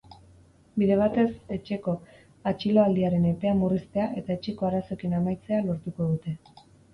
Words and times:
Bide 0.83 0.95
batez, 0.99 1.25
etxeko 1.55 1.93
atxiloaldiaren 2.51 3.27
epea 3.33 3.53
murriztea 3.61 4.09
eta 4.23 4.37
etxeko 4.39 4.71
arazoekin 4.71 5.15
amaitzea 5.21 5.61
lortuko 5.69 6.11
dute. 6.11 6.35